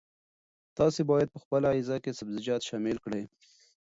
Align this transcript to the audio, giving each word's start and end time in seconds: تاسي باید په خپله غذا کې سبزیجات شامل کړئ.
تاسي 0.77 1.01
باید 1.11 1.29
په 1.33 1.39
خپله 1.43 1.67
غذا 1.77 1.97
کې 2.03 2.17
سبزیجات 2.19 2.61
شامل 2.69 2.97
کړئ. 3.05 3.23